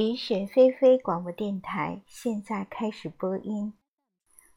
[0.00, 3.74] 雨雪霏霏广播电台现在开始播音。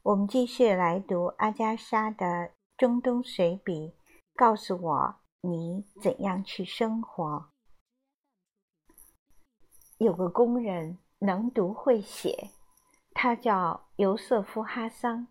[0.02, 2.26] 我们继续来读阿加莎的
[2.78, 3.88] 《中东随笔》，
[4.34, 7.50] 告诉我你怎样去生活。
[9.98, 12.48] 有个工人能读会写，
[13.12, 15.26] 他叫尤瑟夫·哈桑，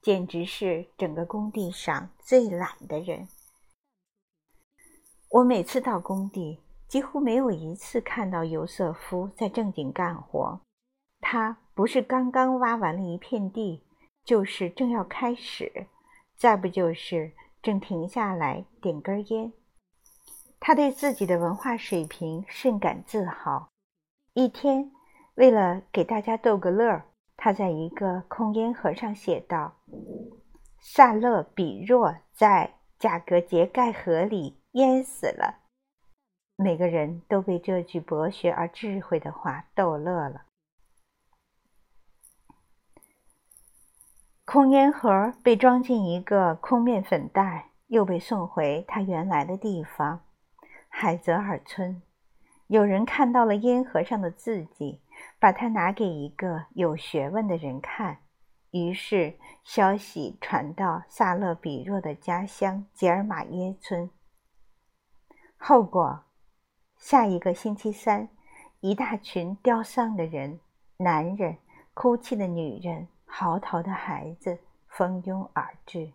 [0.00, 3.28] 简直是整个工地上最懒的人。
[5.28, 6.62] 我每次到工地。
[6.92, 10.60] 几乎没有一次看到尤瑟夫在正经干活。
[11.22, 13.82] 他不是刚刚挖完了一片地，
[14.22, 15.86] 就是正要开始，
[16.36, 19.54] 再不就是正停下来点根烟。
[20.60, 23.70] 他对自己的文化水平甚感自豪。
[24.34, 24.92] 一天，
[25.36, 27.06] 为了给大家逗个乐儿，
[27.38, 29.76] 他在一个空烟盒上写道
[30.78, 35.60] ：“萨勒比若在贾格杰盖河里淹死了。”
[36.56, 40.42] 每个人都被这句博学而智慧的话逗乐了。
[44.44, 50.20] 空烟盒被装进一个空面粉袋，又被送回它原来的地方——
[50.88, 52.02] 海泽尔村。
[52.66, 55.00] 有人看到了烟盒上的字迹，
[55.40, 58.18] 把它拿给一个有学问的人看，
[58.70, 64.10] 于是消息传到萨勒比若的家乡吉尔马耶村。
[65.56, 66.24] 后果。
[67.04, 68.28] 下一个星期三，
[68.78, 70.60] 一大群吊丧的人、
[70.98, 71.58] 男人、
[71.94, 76.12] 哭泣的女人、嚎啕的孩子蜂拥而至。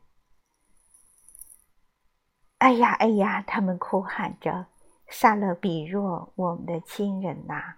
[2.59, 3.43] 哎呀，哎呀！
[3.45, 4.67] 他们哭喊着
[5.11, 7.75] ：“萨勒比若，我们的亲人呐，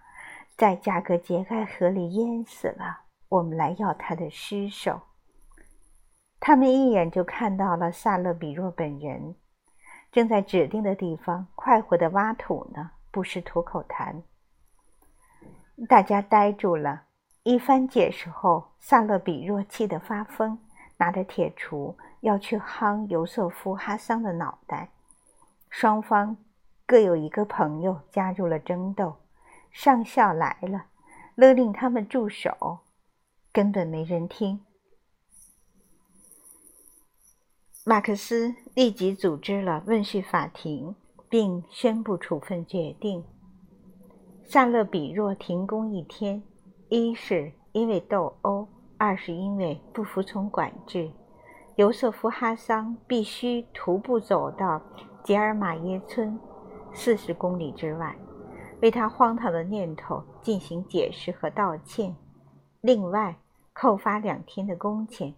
[0.56, 3.06] 在加格杰盖河里淹死了！
[3.28, 5.02] 我们来要他的尸首。”
[6.40, 9.36] 他们一眼就看到了萨勒比若本人，
[10.12, 12.92] 正在指定的地方快活的挖土呢。
[13.12, 14.22] 不是吐口痰，
[15.88, 17.04] 大家呆住了。
[17.44, 20.60] 一番解释后，萨勒比若气得发疯，
[20.98, 24.90] 拿着铁锄要去夯尤瑟夫·哈桑的脑袋。
[25.70, 26.38] 双方
[26.86, 29.18] 各有一个朋友加入了争斗。
[29.72, 30.86] 上校来了，
[31.36, 32.80] 勒令他们住手，
[33.52, 34.66] 根本没人听。
[37.86, 40.96] 马克思立即组织了问讯法庭。
[41.30, 43.24] 并宣布处分决定。
[44.44, 46.42] 萨勒比若停工一天，
[46.90, 48.68] 一是因为斗殴，
[48.98, 51.12] 二是因为不服从管制。
[51.76, 54.82] 尤瑟夫·哈桑必须徒步走到
[55.24, 56.38] 吉尔马耶村
[56.92, 58.18] 四十公里之外，
[58.82, 62.16] 为他荒唐的念头进行解释和道歉，
[62.82, 63.38] 另外
[63.72, 65.34] 扣发两天的工钱。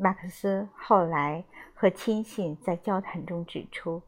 [0.00, 1.44] 马克思后来
[1.74, 4.00] 和亲信在交谈中指出，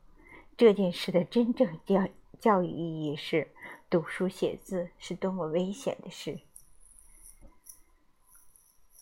[0.57, 2.07] 这件事的真正教
[2.39, 3.49] 教育意义是：
[3.91, 6.39] 读书写字是多么危险的事。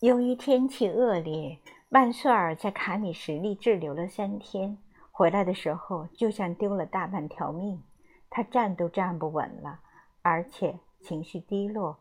[0.01, 1.59] 由于天气恶劣，
[1.91, 4.79] 曼苏尔在卡米什利滞留了三天，
[5.11, 7.83] 回来的时候就像丢了大半条命。
[8.31, 9.81] 他站都站不稳了，
[10.23, 11.99] 而且情绪低落，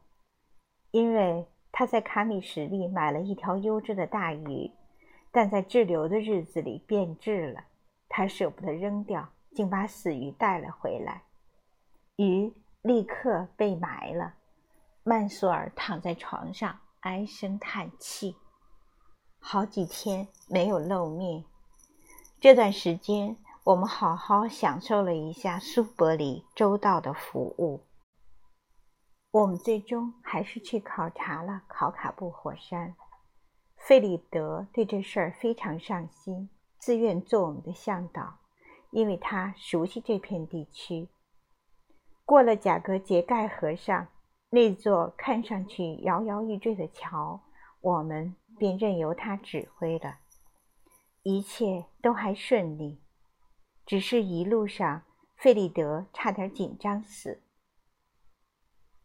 [0.92, 4.72] 因为他在卡米什利买了一条优质的大鱼。
[5.32, 7.66] 但在滞留的日子里变质了，
[8.10, 11.24] 他舍不得扔掉，竟把死鱼带了回来。
[12.16, 14.34] 鱼立刻被埋了。
[15.04, 18.36] 曼索尔躺在床上唉声叹气，
[19.40, 21.46] 好几天没有露面。
[22.40, 27.86] 这段时间，我们好好享受了一下苏伯里周到的服务。
[29.32, 32.96] 我们最终还是去考察了考卡布火山。
[33.88, 38.40] 费里德对这事儿非常上心，自愿做我们的向导，
[38.92, 41.08] 因为他熟悉这片地区。
[42.26, 44.10] 过了贾格杰盖河上
[44.50, 47.40] 那座看上去摇摇欲坠的桥，
[47.80, 50.18] 我们便任由他指挥了。
[51.24, 53.00] 一切都还顺利，
[53.86, 55.04] 只是一路上
[55.38, 57.42] 费里德差点紧张死。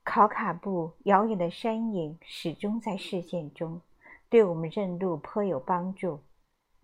[0.02, 3.80] 考卡布遥远的山影始终在视线中。
[4.32, 6.22] 对我们认路颇有帮助，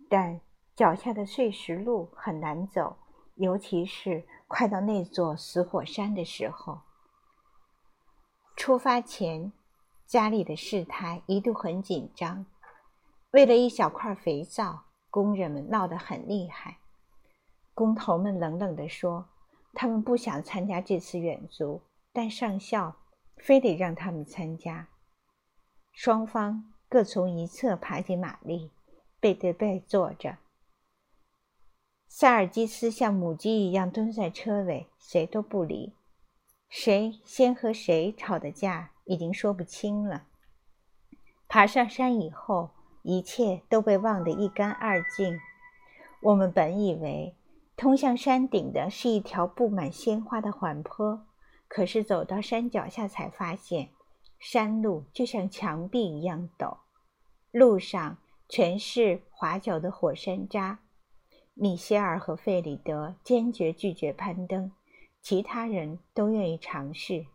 [0.07, 0.39] 但
[0.75, 2.95] 脚下的碎石路很难走，
[3.37, 6.81] 尤其是快到那座死火山的时候。
[8.55, 9.51] 出发前，
[10.05, 12.45] 家里的事态一度很紧张。
[13.31, 16.77] 为了一小块肥皂，工人们闹得很厉害。
[17.73, 19.27] 工头们冷冷地说
[19.73, 21.81] ：“他们不想参加这次远足，
[22.13, 22.95] 但上校
[23.37, 24.89] 非得让他们参加。”
[25.91, 26.73] 双方。
[26.89, 28.71] 各从一侧爬进马力，
[29.19, 30.37] 背对背坐着。
[32.07, 35.93] 萨尔基斯像母鸡一样蹲在车尾，谁都不理。
[36.67, 40.25] 谁先和谁吵的架，已经说不清了。
[41.47, 42.71] 爬上山以后，
[43.03, 45.39] 一切都被忘得一干二净。
[46.21, 47.35] 我们本以为
[47.77, 51.25] 通向山顶的是一条布满鲜花的缓坡，
[51.67, 53.89] 可是走到山脚下才发现，
[54.39, 56.77] 山路就像墙壁一样陡，
[57.51, 60.79] 路上全是滑脚的火山渣。
[61.53, 64.71] 米歇尔和费里德坚决拒绝攀登。
[65.21, 67.25] 其他人都愿意尝试，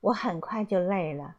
[0.00, 1.36] 我很快就累了，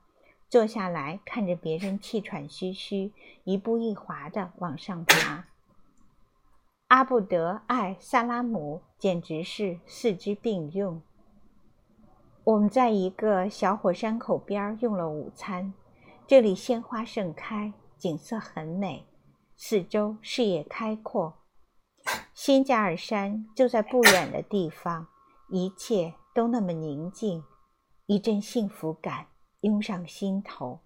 [0.50, 3.13] 坐下来看着别人气喘吁吁、
[3.44, 5.45] 一步一滑地往上爬。
[6.88, 11.01] 阿布德艾萨拉姆简直是四肢并用。
[12.45, 15.74] 我们在一个小火山口边用了午餐，
[16.28, 19.07] 这里鲜花盛开，景色很美，
[19.56, 21.36] 四周视野开阔。
[22.34, 25.07] 新加尔山就在不远的地方。
[25.50, 27.44] 一切都那么宁静，
[28.07, 29.28] 一阵幸福感
[29.62, 30.80] 涌上心头。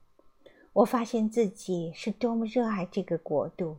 [0.73, 3.77] 我发现自己是多么热爱这个国度，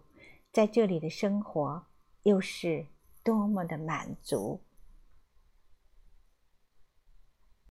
[0.51, 1.85] 在这里的生活
[2.23, 2.87] 又是
[3.23, 4.61] 多么的满足。